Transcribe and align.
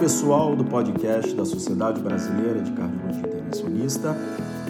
Pessoal 0.00 0.56
do 0.56 0.64
podcast 0.64 1.34
da 1.34 1.44
Sociedade 1.44 2.00
Brasileira 2.00 2.62
de 2.62 2.72
Cardiologia 2.72 3.20
Intervencionista. 3.20 4.16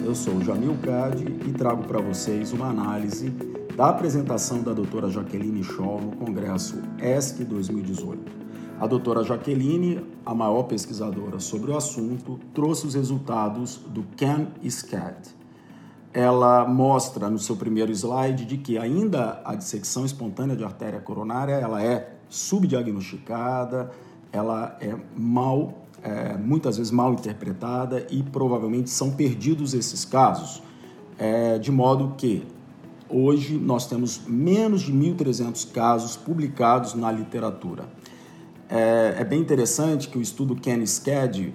Eu 0.03 0.13
sou 0.13 0.41
Jamil 0.41 0.75
Cade 0.83 1.23
e 1.47 1.53
trago 1.53 1.85
para 1.85 2.01
vocês 2.01 2.51
uma 2.51 2.67
análise 2.67 3.29
da 3.77 3.87
apresentação 3.87 4.61
da 4.61 4.73
doutora 4.73 5.09
Jaqueline 5.09 5.63
Scholl 5.63 6.01
no 6.01 6.11
Congresso 6.17 6.81
ESC 6.99 7.45
2018. 7.45 8.29
A 8.77 8.85
doutora 8.85 9.23
Jaqueline, 9.23 10.05
a 10.25 10.35
maior 10.35 10.63
pesquisadora 10.63 11.39
sobre 11.39 11.71
o 11.71 11.77
assunto, 11.77 12.37
trouxe 12.53 12.85
os 12.85 12.93
resultados 12.93 13.77
do 13.87 14.03
CAN-SCAD. 14.17 15.29
Ela 16.13 16.67
mostra 16.67 17.29
no 17.29 17.39
seu 17.39 17.55
primeiro 17.55 17.93
slide 17.93 18.43
de 18.43 18.57
que 18.57 18.77
ainda 18.77 19.41
a 19.45 19.55
dissecção 19.55 20.05
espontânea 20.05 20.57
de 20.57 20.65
artéria 20.65 20.99
coronária 20.99 21.53
ela 21.53 21.81
é 21.81 22.17
subdiagnosticada, 22.27 23.91
ela 24.31 24.77
é 24.79 24.95
mal, 25.15 25.85
é, 26.03 26.37
muitas 26.37 26.77
vezes 26.77 26.91
mal 26.91 27.13
interpretada 27.13 28.05
e 28.09 28.23
provavelmente 28.23 28.89
são 28.89 29.11
perdidos 29.11 29.73
esses 29.73 30.05
casos, 30.05 30.63
é, 31.17 31.57
de 31.59 31.71
modo 31.71 32.15
que 32.17 32.45
hoje 33.09 33.57
nós 33.57 33.85
temos 33.87 34.21
menos 34.27 34.81
de 34.81 34.93
1.300 34.93 35.71
casos 35.71 36.15
publicados 36.15 36.93
na 36.93 37.11
literatura. 37.11 37.85
É, 38.69 39.15
é, 39.19 39.23
bem 39.25 39.39
interessante 39.41 40.07
que 40.07 40.17
o 40.17 40.21
estudo 40.21 40.55
Ken 40.55 40.81
Sked, 40.83 41.53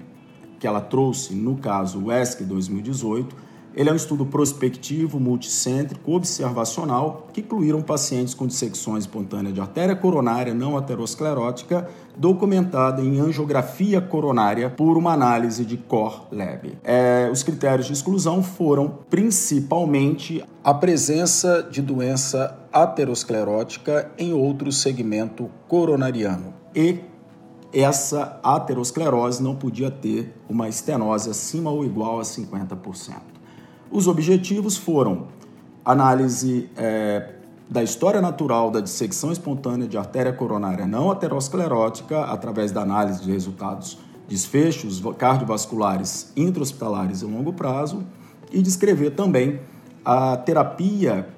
que 0.61 0.67
ela 0.67 0.81
trouxe 0.81 1.35
no 1.35 1.57
caso 1.57 2.05
o 2.05 2.13
ESC 2.13 2.45
2018, 2.45 3.35
ele 3.77 3.91
é 3.91 3.93
um 3.93 3.97
estudo 3.97 4.25
prospectivo, 4.25 5.21
multicêntrico, 5.21 6.13
observacional, 6.13 7.29
que 7.31 7.43
incluíram 7.43 7.83
pacientes 7.83 8.33
com 8.33 8.47
dissecções 8.47 9.05
espontâneas 9.05 9.55
de 9.55 9.61
artéria 9.61 9.95
coronária 9.95 10.55
não 10.55 10.79
aterosclerótica, 10.79 11.87
documentada 12.17 13.03
em 13.03 13.21
angiografia 13.21 14.01
coronária 14.01 14.71
por 14.71 14.97
uma 14.97 15.13
análise 15.13 15.63
de 15.63 15.77
Core 15.77 16.23
Lab. 16.33 16.79
É, 16.83 17.29
os 17.31 17.43
critérios 17.43 17.87
de 17.87 17.93
exclusão 17.93 18.43
foram 18.43 19.01
principalmente 19.11 20.43
a 20.65 20.73
presença 20.73 21.63
de 21.71 21.83
doença 21.83 22.59
aterosclerótica 22.73 24.11
em 24.17 24.33
outro 24.33 24.73
segmento 24.73 25.51
coronariano 25.69 26.55
e 26.75 27.01
essa 27.75 28.41
aterosclerose 28.43 29.43
não 29.43 29.55
podia 29.55 29.91
ter 29.91 30.35
uma 30.49 30.67
estenose 30.67 31.29
acima 31.29 31.71
ou 31.71 31.85
igual 31.85 32.21
a 32.21 32.23
50%. 32.23 33.36
Os 33.91 34.09
objetivos 34.09 34.77
foram 34.77 35.29
análise 35.85 36.69
é, 36.77 37.35
da 37.69 37.83
história 37.83 38.21
natural 38.21 38.71
da 38.71 38.81
dissecção 38.81 39.33
espontânea 39.33 39.87
de 39.87 39.97
artéria 39.97 40.33
coronária 40.33 40.87
não 40.87 41.11
aterosclerótica 41.11 42.25
através 42.25 42.73
da 42.73 42.83
análise 42.83 43.23
de 43.23 43.31
resultados 43.31 43.99
desfechos 44.29 45.01
cardiovasculares 45.17 46.33
intra-hospitalares 46.37 47.23
em 47.23 47.27
longo 47.27 47.53
prazo 47.53 48.05
e 48.51 48.61
descrever 48.61 49.11
também 49.11 49.61
a 50.05 50.37
terapia 50.37 51.29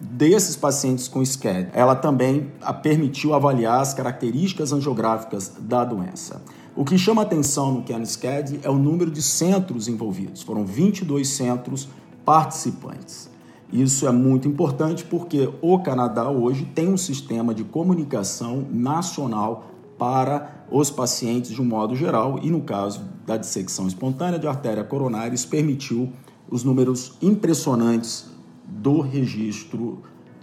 desses 0.00 0.54
pacientes 0.54 1.08
com 1.08 1.24
SCAD. 1.24 1.68
Ela 1.72 1.96
também 1.96 2.52
permitiu 2.82 3.34
avaliar 3.34 3.80
as 3.80 3.94
características 3.94 4.72
angiográficas 4.72 5.52
da 5.58 5.84
doença. 5.84 6.40
O 6.78 6.84
que 6.84 6.96
chama 6.96 7.22
atenção 7.22 7.72
no 7.72 7.82
CAN-SCAD 7.82 8.60
é 8.62 8.70
o 8.70 8.78
número 8.78 9.10
de 9.10 9.20
centros 9.20 9.88
envolvidos. 9.88 10.42
Foram 10.42 10.64
22 10.64 11.26
centros 11.26 11.88
participantes. 12.24 13.28
Isso 13.72 14.06
é 14.06 14.12
muito 14.12 14.46
importante 14.46 15.04
porque 15.04 15.52
o 15.60 15.80
Canadá 15.80 16.30
hoje 16.30 16.64
tem 16.66 16.86
um 16.86 16.96
sistema 16.96 17.52
de 17.52 17.64
comunicação 17.64 18.64
nacional 18.70 19.72
para 19.98 20.66
os 20.70 20.88
pacientes 20.88 21.50
de 21.50 21.60
um 21.60 21.64
modo 21.64 21.96
geral 21.96 22.38
e 22.44 22.48
no 22.48 22.60
caso 22.60 23.02
da 23.26 23.36
dissecção 23.36 23.88
espontânea 23.88 24.38
de 24.38 24.46
artéria 24.46 24.84
coronária, 24.84 25.34
isso 25.34 25.48
permitiu 25.48 26.12
os 26.48 26.62
números 26.62 27.14
impressionantes 27.20 28.26
do 28.64 29.00
registro 29.00 30.00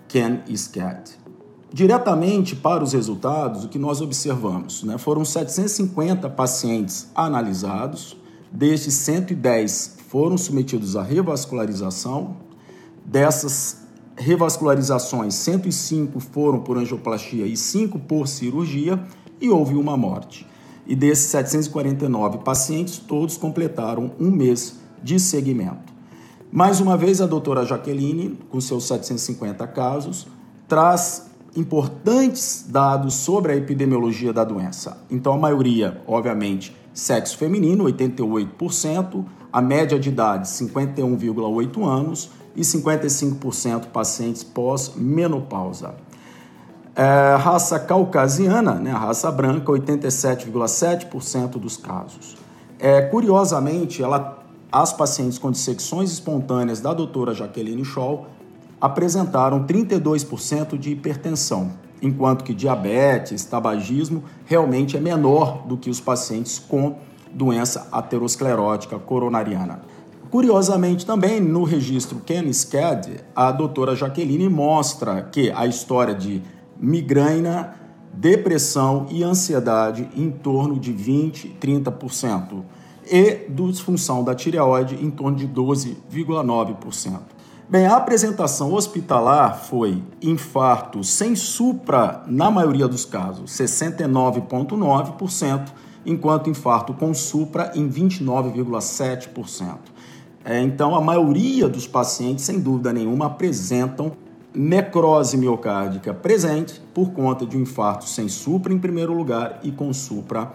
CAN-SCAD. 0.09 1.24
Diretamente 1.75 2.55
para 2.55 2.81
os 2.81 2.93
resultados, 2.93 3.65
o 3.65 3.67
que 3.67 3.77
nós 3.77 3.99
observamos 3.99 4.81
né, 4.85 4.97
foram 4.97 5.25
750 5.25 6.29
pacientes 6.29 7.09
analisados, 7.13 8.15
destes 8.49 8.93
110 8.93 9.97
foram 10.07 10.37
submetidos 10.37 10.95
à 10.95 11.03
revascularização, 11.03 12.37
dessas 13.03 13.79
revascularizações, 14.15 15.35
105 15.35 16.17
foram 16.21 16.61
por 16.61 16.77
angioplastia 16.77 17.45
e 17.45 17.57
5 17.57 17.99
por 17.99 18.25
cirurgia, 18.25 18.97
e 19.41 19.49
houve 19.49 19.75
uma 19.75 19.97
morte. 19.97 20.47
E 20.87 20.95
desses 20.95 21.25
749 21.25 22.37
pacientes, 22.37 22.99
todos 22.99 23.35
completaram 23.35 24.11
um 24.17 24.31
mês 24.31 24.77
de 25.03 25.19
segmento. 25.19 25.93
Mais 26.49 26.79
uma 26.79 26.95
vez, 26.95 27.19
a 27.19 27.25
doutora 27.25 27.65
Jaqueline, 27.65 28.39
com 28.49 28.61
seus 28.61 28.87
750 28.87 29.67
casos, 29.67 30.25
traz 30.69 31.34
importantes 31.55 32.65
dados 32.67 33.13
sobre 33.13 33.53
a 33.53 33.55
epidemiologia 33.55 34.33
da 34.33 34.43
doença. 34.43 34.97
Então, 35.09 35.33
a 35.33 35.37
maioria, 35.37 36.01
obviamente, 36.05 36.75
sexo 36.93 37.37
feminino, 37.37 37.85
88%, 37.85 39.25
a 39.51 39.61
média 39.61 39.99
de 39.99 40.09
idade, 40.09 40.47
51,8 40.47 41.85
anos, 41.85 42.29
e 42.55 42.61
55% 42.61 43.87
pacientes 43.87 44.43
pós-menopausa. 44.43 45.95
É, 46.95 47.35
raça 47.35 47.77
caucasiana, 47.77 48.75
né, 48.75 48.91
raça 48.91 49.29
branca, 49.29 49.71
87,7% 49.71 51.57
dos 51.59 51.75
casos. 51.75 52.37
É, 52.79 53.01
curiosamente, 53.01 54.01
ela, 54.01 54.43
as 54.71 54.93
pacientes 54.93 55.37
com 55.37 55.51
dissecções 55.51 56.11
espontâneas 56.11 56.79
da 56.79 56.93
doutora 56.93 57.33
Jaqueline 57.33 57.83
Scholl 57.83 58.27
apresentaram 58.85 59.65
32% 59.65 60.77
de 60.77 60.91
hipertensão, 60.91 61.71
enquanto 61.99 62.43
que 62.43 62.53
diabetes, 62.53 63.43
tabagismo 63.43 64.23
realmente 64.45 64.95
é 64.95 64.99
menor 64.99 65.65
do 65.65 65.75
que 65.75 65.89
os 65.89 65.99
pacientes 65.99 66.59
com 66.59 66.97
doença 67.33 67.87
aterosclerótica 67.91 68.99
coronariana. 68.99 69.81
Curiosamente 70.29 71.03
também 71.03 71.39
no 71.39 71.63
registro 71.63 72.19
Ken-SCAD, 72.19 73.21
a 73.35 73.51
doutora 73.51 73.95
Jaqueline 73.95 74.49
mostra 74.49 75.23
que 75.23 75.49
a 75.49 75.65
história 75.65 76.13
de 76.13 76.43
migraina, 76.79 77.73
depressão 78.13 79.07
e 79.09 79.23
ansiedade 79.23 80.07
em 80.15 80.29
torno 80.29 80.79
de 80.79 80.91
20, 80.91 81.57
30% 81.59 82.61
e 83.11 83.47
disfunção 83.49 84.23
da 84.23 84.35
tireoide 84.35 84.95
em 85.03 85.09
torno 85.09 85.37
de 85.37 85.47
12,9%. 85.47 87.34
Bem, 87.67 87.87
a 87.87 87.97
apresentação 87.97 88.71
hospitalar 88.73 89.57
foi 89.57 90.03
infarto 90.21 91.03
sem 91.03 91.35
supra, 91.35 92.21
na 92.27 92.51
maioria 92.51 92.87
dos 92.87 93.05
casos, 93.05 93.49
69,9%, 93.49 95.69
enquanto 96.05 96.47
infarto 96.47 96.93
com 96.93 97.11
supra 97.11 97.71
em 97.73 97.89
29,7%. 97.89 99.79
É, 100.43 100.61
então, 100.61 100.93
a 100.93 101.01
maioria 101.01 101.67
dos 101.67 101.87
pacientes, 101.87 102.45
sem 102.45 102.59
dúvida 102.59 102.93
nenhuma, 102.93 103.25
apresentam 103.25 104.11
necrose 104.53 105.35
miocárdica 105.35 106.13
presente 106.13 106.79
por 106.93 107.13
conta 107.13 107.47
de 107.47 107.57
um 107.57 107.61
infarto 107.61 108.07
sem 108.07 108.29
supra 108.29 108.71
em 108.71 108.77
primeiro 108.77 109.11
lugar 109.11 109.59
e 109.63 109.71
com 109.71 109.91
supra 109.91 110.51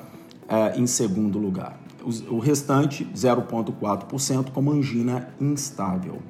é, 0.49 0.79
em 0.79 0.87
segundo 0.87 1.41
lugar. 1.41 1.77
O, 2.05 2.37
o 2.37 2.39
restante, 2.39 3.05
0,4%, 3.13 4.53
como 4.53 4.71
angina 4.71 5.29
instável. 5.41 6.23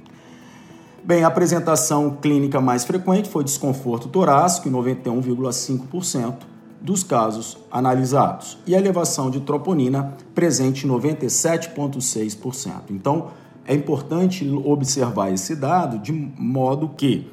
Bem, 1.02 1.24
a 1.24 1.28
apresentação 1.28 2.18
clínica 2.20 2.60
mais 2.60 2.84
frequente 2.84 3.28
foi 3.28 3.42
desconforto 3.42 4.08
torácico, 4.08 4.68
em 4.68 4.72
91,5% 4.72 6.34
dos 6.80 7.02
casos 7.02 7.56
analisados, 7.70 8.58
e 8.66 8.74
a 8.74 8.78
elevação 8.78 9.30
de 9.30 9.40
troponina 9.40 10.14
presente 10.34 10.86
em 10.86 10.90
97,6%. 10.90 12.90
Então, 12.90 13.28
é 13.66 13.74
importante 13.74 14.48
observar 14.64 15.32
esse 15.32 15.56
dado 15.56 15.98
de 15.98 16.12
modo 16.12 16.90
que 16.90 17.30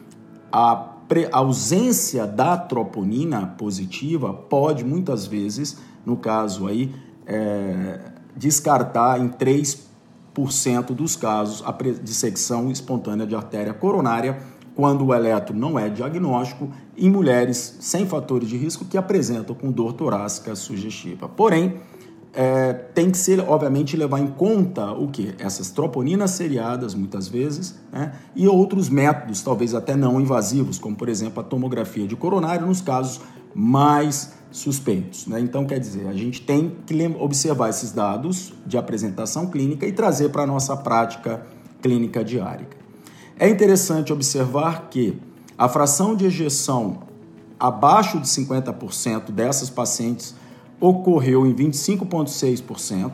a 0.52 0.94
ausência 1.31 2.25
da 2.25 2.58
troponina 2.58 3.48
positiva 3.58 4.34
pode 4.34 4.84
muitas 4.84 5.25
vezes, 5.25 5.78
no 6.06 6.16
caso 6.16 6.68
aí, 6.68 6.94
é, 7.25 8.00
descartar 8.36 9.19
em 9.19 9.28
3 9.28 9.87
10% 10.38 10.94
dos 10.94 11.16
casos 11.16 11.63
a 11.66 11.75
dissecção 12.01 12.69
espontânea 12.69 13.25
de 13.25 13.36
artéria 13.36 13.74
coronária, 13.74 14.38
quando 14.75 15.06
o 15.06 15.13
eletro 15.13 15.56
não 15.56 15.80
é 15.80 15.89
diagnóstico, 15.89 16.69
em 16.95 17.10
mulheres 17.10 17.78
sem 17.80 18.06
fatores 18.06 18.48
de 18.48 18.56
risco 18.56 18.86
que 18.86 18.98
apresentam 18.98 19.56
com 19.56 19.72
dor 19.72 19.94
torácica 19.94 20.56
sugestiva. 20.56 21.28
Porém, 21.28 21.78
é, 22.31 22.72
tem 22.72 23.10
que 23.10 23.18
ser, 23.18 23.39
obviamente, 23.39 23.98
levar 23.98 24.19
em 24.19 24.28
conta 24.28 24.92
o 24.92 25.07
que? 25.07 25.34
Essas 25.39 25.72
troponinas 25.72 26.31
seriadas, 26.31 26.94
muitas 26.94 27.28
vezes, 27.28 27.80
né? 27.92 28.13
e 28.36 28.48
outros 28.48 28.90
métodos, 28.90 29.42
talvez 29.42 29.74
até 29.74 29.95
não 29.95 30.22
invasivos, 30.22 30.78
como, 30.78 30.95
por 30.95 31.10
exemplo, 31.10 31.40
a 31.40 31.44
tomografia 31.44 32.06
de 32.06 32.16
coronário, 32.16 32.68
nos 32.68 32.80
casos 32.80 33.22
mais 33.56 34.37
suspeitos. 34.51 35.27
Né? 35.27 35.39
Então, 35.39 35.65
quer 35.65 35.79
dizer, 35.79 36.07
a 36.07 36.13
gente 36.13 36.41
tem 36.41 36.75
que 36.85 36.95
observar 37.19 37.69
esses 37.69 37.91
dados 37.91 38.53
de 38.65 38.77
apresentação 38.77 39.47
clínica 39.47 39.85
e 39.85 39.91
trazer 39.91 40.29
para 40.29 40.44
a 40.44 40.47
nossa 40.47 40.75
prática 40.75 41.45
clínica 41.81 42.23
diária. 42.23 42.67
É 43.39 43.47
interessante 43.47 44.11
observar 44.11 44.89
que 44.89 45.19
a 45.57 45.69
fração 45.69 46.15
de 46.15 46.25
ejeção 46.25 46.99
abaixo 47.59 48.19
de 48.19 48.27
50% 48.27 49.31
dessas 49.31 49.69
pacientes 49.69 50.35
ocorreu 50.79 51.45
em 51.45 51.53
25,6% 51.53 53.11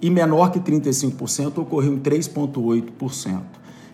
e 0.00 0.10
menor 0.10 0.50
que 0.50 0.60
35% 0.60 1.58
ocorreu 1.58 1.94
em 1.94 1.98
3,8%. 1.98 3.42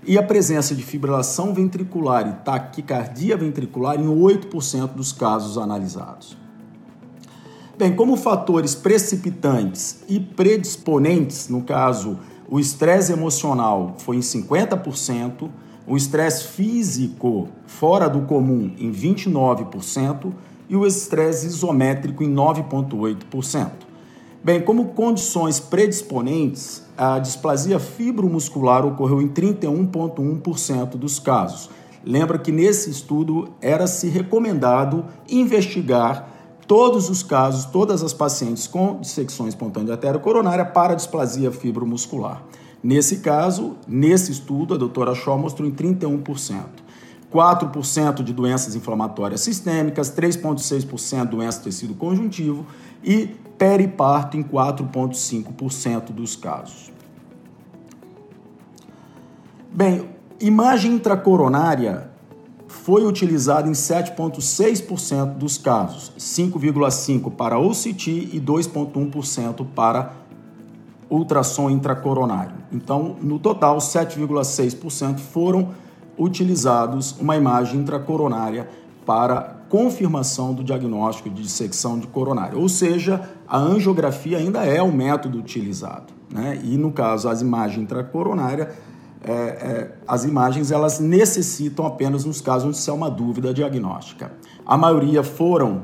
E 0.06 0.18
a 0.18 0.22
presença 0.22 0.74
de 0.74 0.82
fibrilação 0.82 1.54
ventricular 1.54 2.28
e 2.28 2.44
taquicardia 2.44 3.36
ventricular 3.36 3.98
em 3.98 4.06
8% 4.06 4.92
dos 4.94 5.12
casos 5.12 5.56
analisados. 5.56 6.36
Bem, 7.76 7.92
como 7.92 8.16
fatores 8.16 8.72
precipitantes 8.72 10.04
e 10.08 10.20
predisponentes, 10.20 11.48
no 11.48 11.62
caso, 11.62 12.20
o 12.48 12.60
estresse 12.60 13.12
emocional 13.12 13.96
foi 13.98 14.16
em 14.16 14.20
50%, 14.20 15.50
o 15.84 15.96
estresse 15.96 16.44
físico 16.44 17.48
fora 17.66 18.08
do 18.08 18.20
comum 18.20 18.72
em 18.78 18.92
29% 18.92 20.32
e 20.68 20.76
o 20.76 20.86
estresse 20.86 21.48
isométrico 21.48 22.22
em 22.22 22.32
9,8%. 22.32 23.70
Bem, 24.42 24.60
como 24.60 24.90
condições 24.90 25.58
predisponentes, 25.58 26.84
a 26.96 27.18
displasia 27.18 27.80
fibromuscular 27.80 28.86
ocorreu 28.86 29.20
em 29.20 29.28
31,1% 29.28 30.90
dos 30.90 31.18
casos. 31.18 31.68
Lembra 32.04 32.38
que 32.38 32.52
nesse 32.52 32.88
estudo 32.88 33.48
era 33.60 33.88
se 33.88 34.06
recomendado 34.06 35.06
investigar 35.28 36.33
todos 36.66 37.10
os 37.10 37.22
casos, 37.22 37.64
todas 37.66 38.02
as 38.02 38.12
pacientes 38.12 38.66
com 38.66 38.98
dissecção 39.00 39.46
espontânea 39.48 39.96
coronária 40.18 40.64
para 40.64 40.94
displasia 40.94 41.50
fibromuscular. 41.50 42.42
Nesse 42.82 43.18
caso, 43.18 43.76
nesse 43.88 44.30
estudo, 44.30 44.74
a 44.74 44.76
doutora 44.76 45.14
Shaw 45.14 45.38
mostrou 45.38 45.68
em 45.68 45.72
31%. 45.72 46.84
4% 47.32 48.22
de 48.22 48.32
doenças 48.32 48.76
inflamatórias 48.76 49.40
sistêmicas, 49.40 50.08
3,6% 50.14 51.24
doença 51.24 51.58
do 51.58 51.64
tecido 51.64 51.94
conjuntivo 51.94 52.64
e 53.02 53.26
periparto 53.58 54.36
em 54.36 54.42
4,5% 54.42 56.12
dos 56.12 56.36
casos. 56.36 56.92
Bem, 59.72 60.08
imagem 60.38 60.92
intracoronária 60.92 62.13
foi 62.84 63.06
utilizada 63.06 63.66
em 63.66 63.72
7,6% 63.72 65.38
dos 65.38 65.56
casos, 65.56 66.12
5,5% 66.18 67.30
para 67.30 67.58
OCT 67.58 68.28
e 68.30 68.38
2,1% 68.38 69.66
para 69.74 70.12
ultrassom 71.08 71.70
intracoronário. 71.70 72.56
Então, 72.70 73.16
no 73.22 73.38
total, 73.38 73.78
7,6% 73.78 75.18
foram 75.18 75.70
utilizados 76.18 77.18
uma 77.18 77.34
imagem 77.34 77.80
intracoronária 77.80 78.68
para 79.06 79.56
confirmação 79.70 80.52
do 80.52 80.62
diagnóstico 80.62 81.30
de 81.30 81.42
dissecção 81.42 81.98
de 81.98 82.06
coronária. 82.06 82.58
Ou 82.58 82.68
seja, 82.68 83.30
a 83.48 83.56
angiografia 83.56 84.36
ainda 84.36 84.62
é 84.62 84.82
o 84.82 84.92
método 84.92 85.38
utilizado. 85.38 86.12
Né? 86.30 86.60
E 86.62 86.76
no 86.76 86.92
caso, 86.92 87.30
as 87.30 87.40
imagens 87.40 87.82
intracoronárias, 87.82 88.68
é, 89.26 89.32
é, 89.32 89.90
as 90.06 90.24
imagens 90.24 90.70
elas 90.70 91.00
necessitam 91.00 91.86
apenas 91.86 92.24
nos 92.24 92.40
casos 92.40 92.68
onde 92.68 92.76
se 92.76 92.90
é 92.90 92.92
uma 92.92 93.10
dúvida 93.10 93.54
diagnóstica. 93.54 94.32
A 94.66 94.76
maioria 94.76 95.22
foram 95.22 95.82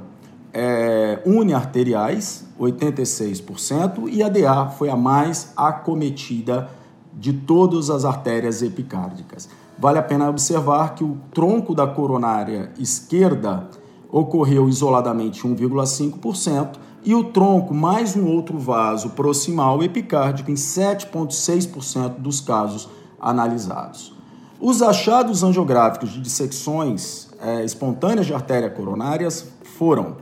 é, 0.52 1.22
uniarteriais, 1.24 2.44
86%, 2.58 4.08
e 4.10 4.22
a 4.22 4.28
DA 4.28 4.66
foi 4.66 4.90
a 4.90 4.96
mais 4.96 5.52
acometida 5.56 6.68
de 7.14 7.32
todas 7.32 7.88
as 7.88 8.04
artérias 8.04 8.62
epicárdicas. 8.62 9.48
Vale 9.78 9.98
a 9.98 10.02
pena 10.02 10.28
observar 10.28 10.94
que 10.94 11.02
o 11.02 11.16
tronco 11.32 11.74
da 11.74 11.86
coronária 11.86 12.70
esquerda 12.78 13.68
ocorreu 14.12 14.68
isoladamente 14.68 15.42
1,5% 15.46 16.76
e 17.02 17.14
o 17.14 17.24
tronco 17.24 17.72
mais 17.72 18.14
um 18.14 18.26
outro 18.26 18.58
vaso 18.58 19.10
proximal 19.10 19.82
epicárdico 19.82 20.50
em 20.50 20.54
7,6% 20.54 22.18
dos 22.18 22.40
casos 22.40 22.88
analisados. 23.20 24.14
Os 24.60 24.82
achados 24.82 25.42
angiográficos 25.42 26.10
de 26.10 26.20
dissecções 26.20 27.30
é, 27.40 27.64
espontâneas 27.64 28.26
de 28.26 28.34
artéria 28.34 28.68
coronárias 28.68 29.46
foram 29.76 30.16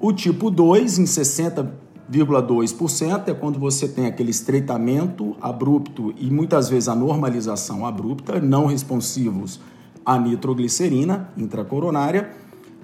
o 0.00 0.12
tipo 0.12 0.50
2, 0.50 0.98
em 0.98 1.04
60,2%, 1.04 3.28
é 3.28 3.34
quando 3.34 3.58
você 3.58 3.86
tem 3.86 4.06
aquele 4.06 4.30
estreitamento 4.30 5.36
abrupto 5.40 6.14
e 6.18 6.30
muitas 6.30 6.68
vezes 6.68 6.88
a 6.88 6.94
normalização 6.94 7.86
abrupta, 7.86 8.40
não 8.40 8.66
responsivos 8.66 9.60
à 10.04 10.18
nitroglicerina 10.18 11.30
intracoronária. 11.36 12.30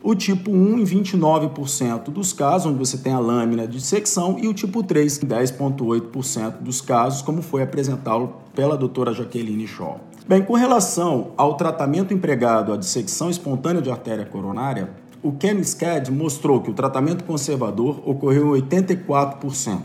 O 0.09 0.15
tipo 0.15 0.53
1 0.53 0.79
em 0.79 0.85
29% 0.85 2.11
dos 2.11 2.33
casos, 2.33 2.69
onde 2.69 2.79
você 2.79 2.97
tem 2.97 3.13
a 3.13 3.19
lâmina 3.19 3.67
de 3.67 3.81
secção, 3.81 4.39
e 4.39 4.47
o 4.47 4.55
tipo 4.55 4.81
3 4.81 5.21
em 5.25 5.27
10,8% 5.27 6.61
dos 6.61 6.81
casos, 6.81 7.23
como 7.23 7.43
foi 7.43 7.61
apresentado 7.65 8.33
pela 8.55 8.77
doutora 8.77 9.13
Jaqueline 9.13 9.67
Shaw. 9.67 9.99
Bem, 10.29 10.45
com 10.45 10.53
relação 10.55 11.33
ao 11.37 11.55
tratamento 11.55 12.15
empregado 12.15 12.73
à 12.73 12.77
dissecção 12.77 13.29
espontânea 13.29 13.83
de 13.83 13.91
artéria 13.91 14.25
coronária, 14.25 14.91
o 15.25 15.35
ChemSCAD 15.37 16.13
mostrou 16.13 16.61
que 16.61 16.71
o 16.71 16.75
tratamento 16.75 17.25
conservador 17.25 18.01
ocorreu 18.09 18.57
em 18.57 18.63
84%, 18.63 19.81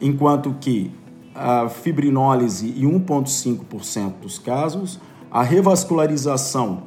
enquanto 0.00 0.56
que 0.60 0.90
a 1.32 1.68
fibrinólise 1.68 2.70
em 2.70 2.82
1,5% 2.82 4.14
dos 4.22 4.40
casos, 4.40 4.98
a 5.30 5.44
revascularização 5.44 6.82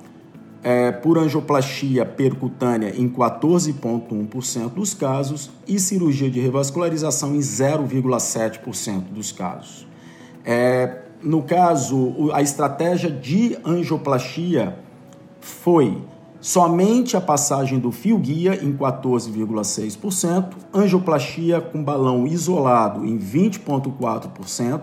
é, 0.63 0.92
por 0.92 1.18
angioplastia 1.18 2.06
percutânea 2.06 2.94
em 2.95 3.10
14,1% 3.10 4.69
dos 4.69 4.94
casos 4.94 5.51
e 5.68 5.80
cirurgia 5.80 6.30
de 6.30 6.39
revascularização 6.39 7.36
em 7.36 7.39
0,7% 7.39 9.02
dos 9.11 9.31
casos. 9.31 9.85
É, 10.45 11.02
no 11.21 11.44
caso, 11.44 12.31
a 12.33 12.42
estratégia 12.42 13.09
de 13.09 13.57
angioplastia 13.66 14.78
foi 15.40 16.02
Somente 16.44 17.16
a 17.16 17.21
passagem 17.21 17.80
do 17.80 17.90
fio 17.90 18.18
guia 18.18 18.61
em 18.61 18.73
14,6%, 18.76 20.49
angioplastia 20.73 21.61
com 21.61 21.81
balão 21.81 22.28
isolado 22.28 23.06
em 23.06 23.18
20,4%. 23.18 24.81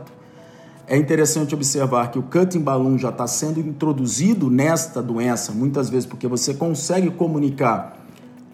É 0.90 0.96
interessante 0.96 1.54
observar 1.54 2.10
que 2.10 2.18
o 2.18 2.22
cutting 2.24 2.62
balloon 2.62 2.98
já 2.98 3.10
está 3.10 3.24
sendo 3.24 3.60
introduzido 3.60 4.50
nesta 4.50 5.00
doença, 5.00 5.52
muitas 5.52 5.88
vezes 5.88 6.04
porque 6.04 6.26
você 6.26 6.52
consegue 6.52 7.10
comunicar 7.10 7.96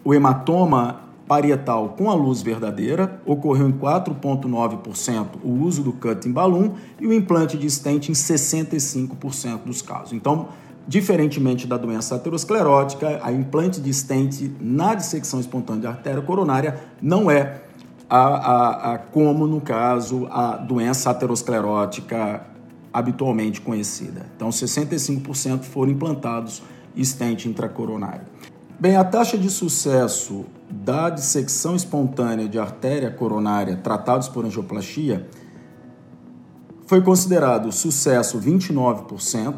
o 0.05 0.13
hematoma 0.13 1.01
parietal 1.27 1.95
com 1.97 2.11
a 2.11 2.13
luz 2.13 2.43
verdadeira, 2.43 3.19
ocorreu 3.25 3.67
em 3.67 3.71
4,9% 3.71 5.29
o 5.43 5.49
uso 5.63 5.81
do 5.81 5.91
cutting 5.91 6.31
balloon 6.31 6.73
e 7.01 7.07
o 7.07 7.11
implante 7.11 7.57
de 7.57 7.67
stent 7.71 8.09
em 8.09 8.13
65% 8.13 9.63
dos 9.65 9.81
casos. 9.81 10.13
Então, 10.13 10.49
Diferentemente 10.89 11.67
da 11.67 11.75
doença 11.75 12.15
aterosclerótica, 12.15 13.19
a 13.21 13.29
implante 13.29 13.81
de 13.81 13.93
stent 13.93 14.49
na 14.57 14.95
dissecção 14.95 15.37
espontânea 15.37 15.81
de 15.81 15.87
artéria 15.87 16.21
coronária 16.21 16.79
não 17.01 17.29
é 17.29 17.59
a, 18.09 18.17
a, 18.17 18.93
a, 18.93 18.97
como, 18.97 19.45
no 19.45 19.59
caso, 19.59 20.27
a 20.31 20.55
doença 20.57 21.09
aterosclerótica 21.09 22.45
habitualmente 22.93 23.61
conhecida. 23.61 24.25
Então, 24.35 24.49
65% 24.49 25.63
foram 25.63 25.91
implantados 25.91 26.63
stent 27.03 27.45
intracoronário. 27.45 28.25
Bem, 28.79 28.95
a 28.95 29.03
taxa 29.03 29.37
de 29.37 29.49
sucesso 29.49 30.45
da 30.69 31.09
dissecção 31.09 31.75
espontânea 31.75 32.47
de 32.47 32.59
artéria 32.59 33.09
coronária 33.09 33.75
tratados 33.75 34.27
por 34.27 34.45
angioplastia 34.45 35.27
foi 36.85 37.01
considerado 37.01 37.71
sucesso 37.71 38.39
29%, 38.39 39.55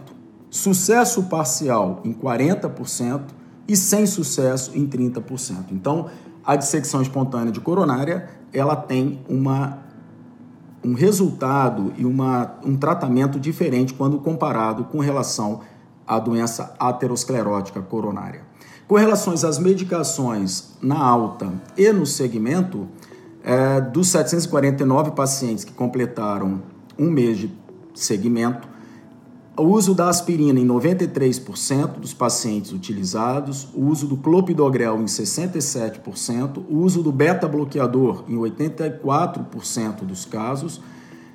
sucesso 0.50 1.24
parcial 1.24 2.02
em 2.04 2.14
40% 2.14 3.22
e 3.68 3.76
sem 3.76 4.06
sucesso 4.06 4.72
em 4.76 4.88
30%. 4.88 5.66
Então, 5.72 6.10
a 6.44 6.56
dissecção 6.56 7.02
espontânea 7.02 7.52
de 7.52 7.60
coronária, 7.60 8.28
ela 8.54 8.76
tem 8.76 9.20
uma, 9.28 9.80
um 10.84 10.94
resultado 10.94 11.94
e 11.98 12.06
uma, 12.06 12.56
um 12.64 12.76
tratamento 12.76 13.40
diferente 13.40 13.94
quando 13.94 14.20
comparado 14.20 14.86
com 14.86 15.00
relação 15.00 15.62
à 16.08 16.20
doença 16.20 16.76
aterosclerótica 16.80 17.82
coronária. 17.82 18.42
Com 18.88 18.96
relação 18.96 19.34
às 19.34 19.60
medicações 19.60 20.72
na 20.82 20.98
alta 20.98 21.52
e 21.78 21.92
no 21.92 22.06
segmento, 22.06 22.88
é, 23.44 23.80
dos 23.80 24.08
749 24.10 25.12
pacientes 25.12 25.64
que 25.64 25.72
completaram 25.72 26.62
um 26.98 27.10
mês 27.10 27.38
de 27.38 27.52
segmento, 27.94 28.68
o 29.60 29.74
uso 29.74 29.94
da 29.94 30.10
aspirina 30.10 30.60
em 30.60 30.66
93% 30.66 32.00
dos 32.00 32.14
pacientes 32.14 32.72
utilizados, 32.72 33.68
o 33.74 33.86
uso 33.86 34.08
do 34.08 34.16
clopidogrel 34.18 35.00
em 35.02 35.06
67%, 35.06 36.64
o 36.70 36.78
uso 36.78 37.04
do 37.04 37.12
beta-bloqueador 37.12 38.24
em 38.28 38.36
84% 38.36 40.06
dos 40.06 40.26
casos, 40.26 40.82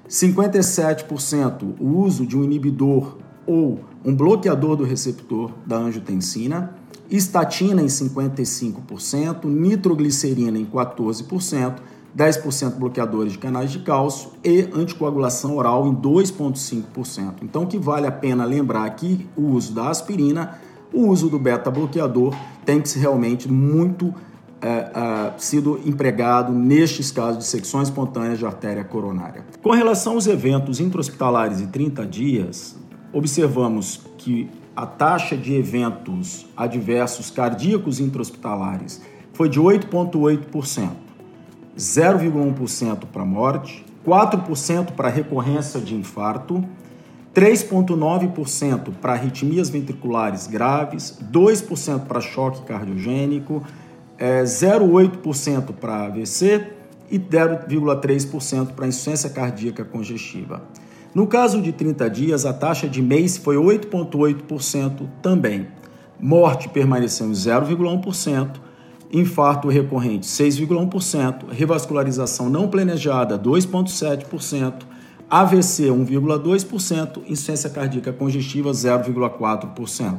57% 0.09 1.75
o 1.79 1.99
uso 1.99 2.27
de 2.27 2.37
um 2.37 2.45
inibidor 2.45 3.19
ou 3.47 3.81
um 4.05 4.15
bloqueador 4.15 4.77
do 4.77 4.85
receptor 4.85 5.53
da 5.67 5.77
angiotensina, 5.77 6.75
estatina 7.11 7.83
em 7.83 7.87
55%, 7.87 9.45
nitroglicerina 9.45 10.59
em 10.59 10.65
14%, 10.65 11.75
10% 12.17 12.77
bloqueadores 12.77 13.33
de 13.33 13.39
canais 13.39 13.73
de 13.73 13.81
cálcio 13.81 14.31
e 14.45 14.69
anticoagulação 14.73 15.57
oral 15.57 15.87
em 15.87 15.95
2,5%. 15.95 17.43
Então, 17.43 17.67
que 17.67 17.77
vale 17.77 18.07
a 18.07 18.13
pena 18.13 18.45
lembrar 18.45 18.85
aqui, 18.85 19.27
o 19.37 19.49
uso 19.49 19.73
da 19.73 19.89
aspirina, 19.89 20.59
o 20.93 21.09
uso 21.09 21.29
do 21.29 21.39
beta-bloqueador 21.39 22.35
tem 22.65 22.81
que 22.81 22.89
ser 22.89 23.01
realmente 23.01 23.51
muito 23.51 24.15
é, 24.63 24.69
é, 24.69 25.33
sido 25.39 25.81
empregado 25.85 26.53
nestes 26.53 27.11
casos 27.11 27.39
de 27.39 27.45
secções 27.45 27.89
espontâneas 27.89 28.39
de 28.39 28.47
artéria 28.47 28.85
coronária. 28.85 29.45
Com 29.61 29.73
relação 29.73 30.15
aos 30.15 30.27
eventos 30.27 30.81
intra-hospitalares 30.81 31.61
em 31.61 31.67
30 31.67 32.07
dias, 32.07 32.77
observamos 33.13 34.01
que 34.17 34.49
a 34.75 34.87
taxa 34.87 35.37
de 35.37 35.55
eventos 35.55 36.47
adversos 36.57 37.31
cardíacos 37.31 38.01
intra-hospitalares 38.01 39.03
foi 39.33 39.49
de 39.49 39.61
8,8%. 39.61 41.04
0,1% 41.77 43.07
para 43.13 43.25
morte, 43.25 43.85
4% 44.07 44.93
para 44.93 45.09
recorrência 45.09 45.81
de 45.81 45.95
infarto, 45.95 46.65
3,9% 47.35 48.93
para 49.01 49.15
arritmias 49.15 49.69
ventriculares 49.69 50.47
graves, 50.47 51.19
2% 51.33 52.07
para 52.07 52.21
choque 52.21 52.63
cardiogênico, 52.63 53.63
0,8% 54.19 55.73
para 55.73 56.05
AVC 56.05 56.69
e 57.11 57.19
0,3% 57.19 58.73
para 58.73 58.87
insuficiência 58.87 59.31
cardíaca 59.31 59.85
congestiva. 59.85 60.63
No 61.15 61.27
caso 61.27 61.61
de 61.61 61.73
30 61.73 62.11
dias, 62.11 62.47
a 62.47 62.53
taxa 62.53 62.89
de 62.89 63.03
MACE 63.03 63.41
foi 63.41 63.57
8,8% 63.57 65.09
também. 65.23 65.67
Morte 66.21 66.69
permaneceu 66.69 67.27
em 67.29 67.33
0,1%, 67.33 68.51
infarto 69.15 69.69
recorrente 69.69 70.27
6,1%, 70.27 71.49
revascularização 71.51 72.51
não 72.51 72.69
planejada 72.69 73.39
2,7%, 73.39 74.83
AVC 75.31 75.85
1,2%, 75.85 77.19
insuficiência 77.19 77.71
cardíaca 77.71 78.13
congestiva 78.13 78.73
0,4%. 78.73 80.17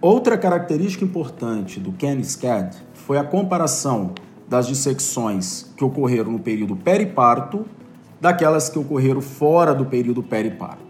Outra 0.00 0.38
característica 0.38 1.04
importante 1.04 1.80
do 1.80 1.90
CAN-SCAD 1.90 2.76
foi 2.94 3.18
a 3.18 3.24
comparação 3.24 4.12
das 4.48 4.68
dissecções 4.68 5.72
que 5.76 5.84
ocorreram 5.84 6.30
no 6.30 6.38
período 6.38 6.76
periparto 6.76 7.66
daquelas 8.20 8.68
que 8.68 8.78
ocorreram 8.78 9.20
fora 9.20 9.74
do 9.74 9.84
período 9.84 10.22
periparto. 10.22 10.85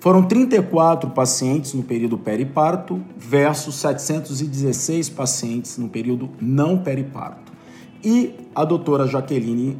Foram 0.00 0.22
34 0.22 1.10
pacientes 1.10 1.74
no 1.74 1.82
período 1.82 2.16
periparto 2.16 3.02
versus 3.18 3.74
716 3.74 5.10
pacientes 5.10 5.76
no 5.76 5.90
período 5.90 6.30
não 6.40 6.78
periparto. 6.78 7.52
E 8.02 8.34
a 8.54 8.64
doutora 8.64 9.06
Jaqueline, 9.06 9.76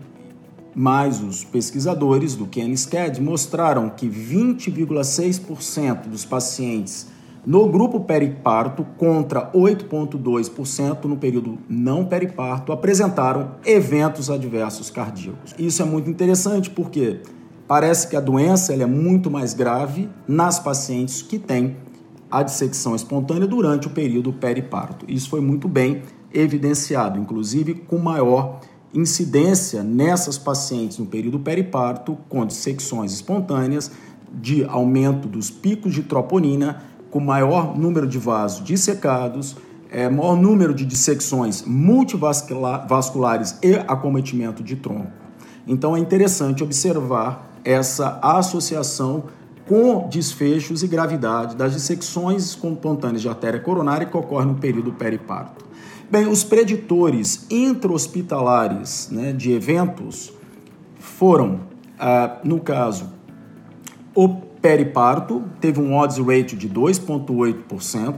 mais 0.74 1.22
os 1.22 1.42
pesquisadores 1.42 2.34
do 2.34 2.46
KNSCAD, 2.46 3.18
mostraram 3.22 3.88
que 3.88 4.06
20,6% 4.06 6.06
dos 6.06 6.26
pacientes 6.26 7.06
no 7.46 7.66
grupo 7.70 8.00
periparto 8.00 8.84
contra 8.98 9.50
8,2% 9.52 11.06
no 11.06 11.16
período 11.16 11.56
não 11.66 12.04
periparto 12.04 12.72
apresentaram 12.72 13.52
eventos 13.64 14.30
adversos 14.30 14.90
cardíacos. 14.90 15.54
Isso 15.58 15.80
é 15.80 15.84
muito 15.86 16.10
interessante 16.10 16.68
porque 16.68 17.20
Parece 17.70 18.08
que 18.08 18.16
a 18.16 18.20
doença 18.20 18.74
é 18.74 18.84
muito 18.84 19.30
mais 19.30 19.54
grave 19.54 20.08
nas 20.26 20.58
pacientes 20.58 21.22
que 21.22 21.38
têm 21.38 21.76
a 22.28 22.42
dissecção 22.42 22.96
espontânea 22.96 23.46
durante 23.46 23.86
o 23.86 23.90
período 23.90 24.32
periparto. 24.32 25.06
Isso 25.06 25.30
foi 25.30 25.40
muito 25.40 25.68
bem 25.68 26.02
evidenciado, 26.34 27.16
inclusive 27.16 27.74
com 27.74 27.96
maior 27.96 28.58
incidência 28.92 29.84
nessas 29.84 30.36
pacientes 30.36 30.98
no 30.98 31.06
período 31.06 31.38
periparto 31.38 32.18
com 32.28 32.44
dissecções 32.44 33.12
espontâneas 33.12 33.92
de 34.34 34.64
aumento 34.64 35.28
dos 35.28 35.48
picos 35.48 35.94
de 35.94 36.02
troponina, 36.02 36.82
com 37.08 37.20
maior 37.20 37.78
número 37.78 38.08
de 38.08 38.18
vasos 38.18 38.64
dissecados, 38.64 39.56
é, 39.92 40.08
maior 40.08 40.34
número 40.34 40.74
de 40.74 40.84
dissecções 40.84 41.62
multivasculares 41.62 43.56
e 43.62 43.76
acometimento 43.86 44.60
de 44.60 44.74
tronco. 44.74 45.12
Então 45.68 45.96
é 45.96 46.00
interessante 46.00 46.64
observar 46.64 47.48
essa 47.64 48.18
associação 48.22 49.24
com 49.66 50.08
desfechos 50.08 50.82
e 50.82 50.88
gravidade 50.88 51.54
das 51.54 51.72
dissecções 51.72 52.44
espontâneas 52.44 53.22
de 53.22 53.28
artéria 53.28 53.60
coronária 53.60 54.06
que 54.06 54.16
ocorrem 54.16 54.48
no 54.48 54.56
período 54.56 54.92
periparto. 54.92 55.64
Bem, 56.10 56.26
os 56.26 56.42
preditores 56.42 57.46
intra-hospitalares 57.48 59.08
né, 59.12 59.32
de 59.32 59.52
eventos 59.52 60.32
foram, 60.98 61.60
ah, 61.96 62.38
no 62.42 62.58
caso, 62.58 63.10
o 64.12 64.28
periparto, 64.28 65.44
teve 65.60 65.80
um 65.80 65.96
odds 65.96 66.18
ratio 66.18 66.58
de 66.58 66.68
2,8%, 66.68 68.16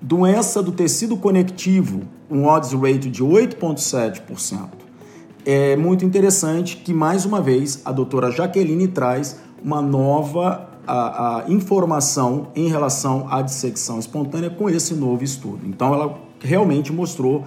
doença 0.00 0.62
do 0.62 0.70
tecido 0.70 1.16
conectivo, 1.16 2.02
um 2.30 2.46
odds 2.46 2.72
ratio 2.72 3.10
de 3.10 3.24
8,7%, 3.24 4.68
é 5.46 5.76
muito 5.76 6.04
interessante 6.04 6.76
que, 6.76 6.92
mais 6.92 7.24
uma 7.24 7.40
vez, 7.40 7.80
a 7.84 7.92
doutora 7.92 8.32
Jaqueline 8.32 8.88
traz 8.88 9.38
uma 9.62 9.80
nova 9.80 10.68
a, 10.84 11.38
a 11.38 11.50
informação 11.50 12.48
em 12.54 12.68
relação 12.68 13.26
à 13.30 13.42
dissecção 13.42 13.98
espontânea 13.98 14.50
com 14.50 14.68
esse 14.68 14.94
novo 14.94 15.22
estudo. 15.22 15.60
Então, 15.64 15.94
ela 15.94 16.18
realmente 16.40 16.92
mostrou 16.92 17.44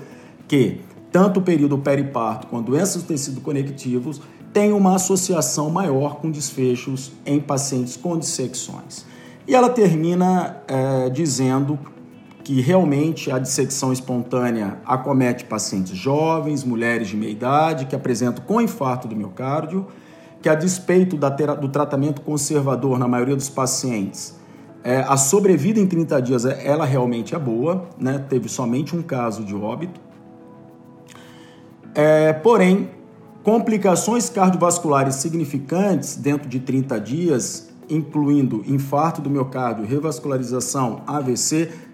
que 0.47 0.79
tanto 1.11 1.39
o 1.39 1.43
período 1.43 1.77
periparto 1.77 2.47
quanto 2.47 2.71
doenças 2.71 3.03
do 3.03 3.07
tecido 3.07 3.41
conectivos 3.41 4.21
têm 4.53 4.71
uma 4.71 4.95
associação 4.95 5.69
maior 5.69 6.15
com 6.15 6.31
desfechos 6.31 7.11
em 7.25 7.39
pacientes 7.39 7.97
com 7.97 8.17
dissecções. 8.17 9.05
E 9.47 9.53
ela 9.53 9.69
termina 9.69 10.57
é, 10.67 11.09
dizendo 11.09 11.77
que 12.49 12.61
realmente 12.61 13.31
a 13.31 13.37
dissecção 13.37 13.93
espontânea 13.93 14.79
acomete 14.83 15.45
pacientes 15.45 15.95
jovens, 15.95 16.63
mulheres 16.63 17.07
de 17.07 17.15
meia 17.15 17.29
idade 17.29 17.85
que 17.85 17.95
apresentam 17.95 18.43
com 18.43 18.59
infarto 18.59 19.07
do 19.07 19.15
miocárdio, 19.15 19.85
que 20.41 20.49
a 20.49 20.55
despeito 20.55 21.15
da 21.15 21.29
do 21.29 21.69
tratamento 21.69 22.21
conservador 22.21 22.97
na 22.97 23.07
maioria 23.07 23.35
dos 23.35 23.49
pacientes, 23.49 24.35
é, 24.83 25.01
a 25.01 25.15
sobrevida 25.15 25.79
em 25.79 25.85
30 25.85 26.21
dias 26.23 26.43
é, 26.43 26.65
ela 26.65 26.85
realmente 26.85 27.35
é 27.35 27.37
boa, 27.37 27.87
né? 27.99 28.17
teve 28.27 28.49
somente 28.49 28.97
um 28.97 29.03
caso 29.03 29.43
de 29.43 29.53
óbito. 29.53 30.01
É, 31.93 32.33
porém, 32.33 32.89
complicações 33.43 34.27
cardiovasculares 34.27 35.13
significantes 35.13 36.15
dentro 36.15 36.49
de 36.49 36.59
30 36.59 36.99
dias, 36.99 37.69
incluindo 37.87 38.63
infarto 38.65 39.21
do 39.21 39.29
miocárdio, 39.29 39.85
revascularização, 39.85 41.03
AVC, 41.05 41.88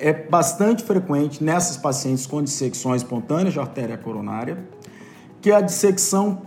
é 0.00 0.12
bastante 0.12 0.82
frequente 0.82 1.42
nessas 1.44 1.76
pacientes 1.76 2.26
com 2.26 2.42
dissecções 2.42 3.02
espontâneas 3.02 3.52
de 3.52 3.60
artéria 3.60 3.96
coronária, 3.96 4.58
que 5.40 5.52
a 5.52 5.60
dissecção 5.60 6.42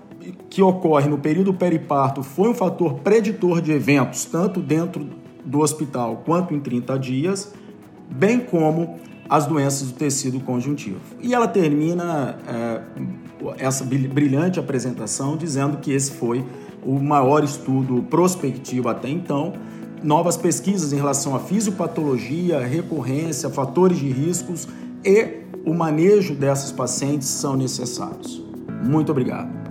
que 0.50 0.62
ocorre 0.62 1.08
no 1.08 1.18
período 1.18 1.54
periparto 1.54 2.24
foi 2.24 2.50
um 2.50 2.54
fator 2.54 2.96
preditor 2.96 3.62
de 3.62 3.72
eventos, 3.72 4.26
tanto 4.26 4.60
dentro 4.60 5.10
do 5.46 5.60
hospital 5.60 6.24
quanto 6.26 6.54
em 6.54 6.60
30 6.60 6.98
dias, 6.98 7.54
bem 8.10 8.40
como 8.40 9.00
as 9.30 9.46
doenças 9.46 9.92
do 9.92 9.94
tecido 9.94 10.40
conjuntivo. 10.40 11.00
E 11.22 11.34
ela 11.34 11.48
termina 11.48 12.38
é, 12.48 12.82
essa 13.58 13.84
brilhante 13.84 14.60
apresentação 14.60 15.36
dizendo 15.36 15.78
que 15.78 15.92
esse 15.92 16.12
foi 16.12 16.46
o 16.86 17.00
maior 17.00 17.44
estudo 17.44 18.04
prospectivo 18.04 18.90
até 18.90 19.10
então 19.10 19.54
novas 20.04 20.36
pesquisas 20.36 20.92
em 20.92 20.98
relação 20.98 21.36
à 21.36 21.40
fisiopatologia, 21.40 22.60
recorrência, 22.60 23.50
fatores 23.50 23.98
de 23.98 24.10
riscos 24.10 24.68
e 25.04 25.44
o 25.66 25.74
manejo 25.74 26.36
dessas 26.36 26.72
pacientes 26.72 27.28
são 27.28 27.56
necessários. 27.56 28.44
Muito 28.84 29.12
obrigado. 29.12 29.63